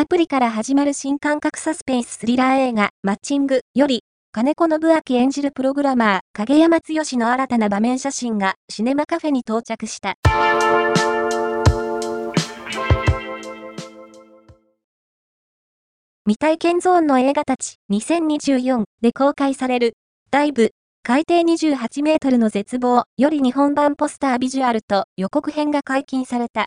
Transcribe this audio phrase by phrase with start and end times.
[0.00, 6.84] アプリから始まる新感覚サスペンススリラー映画、マッチングより、金子信明演じるプログラマー、影山剛
[7.18, 10.14] の新たな場面写真がシネマカフェに到着した。
[16.26, 19.94] 未体験ゾーンの映画たち2024で公開される、
[20.30, 20.70] ダイブ、
[21.02, 26.66] 海底28メートルの絶望より日本版ポスタービジュアルと予告編が解禁された。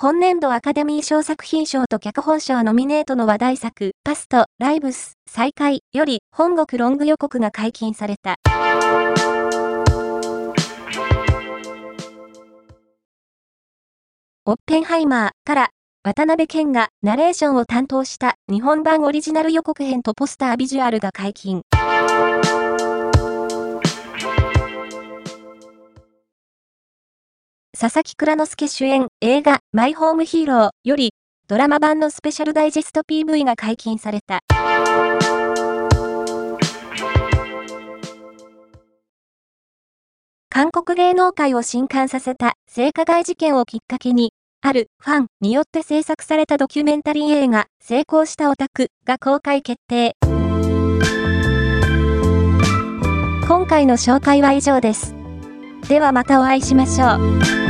[0.00, 8.36] 本年度アカデミー賞作品賞と脚本賞ノミネートの話題作、パスト、ライブス、再開より本国ロング予告が解禁された。
[14.46, 15.68] オッペンハイマーから
[16.04, 21.62] 渡辺謙がナレーションを担当した日本版オリジナル予告編とポスタービジュアルが解禁。
[27.80, 31.12] 佐々木蔵之介主演映画マイホームヒーローより
[31.46, 34.40] ドラマ版のスペシャルダイジェスト PV が解禁された。
[40.50, 50.16] 韓国芸能界を震撼させた性加害事件をきっかけに、あるファンによって制作されたドキュメンタリー映画、成功したオタクが公開決定。
[53.46, 55.14] 今回の紹介は以上です。
[55.88, 57.06] ではまたお会いしましょ
[57.64, 57.67] う。